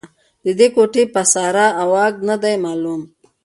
[0.43, 3.01] د دې کوټې پساره او اږده نه دې معلوم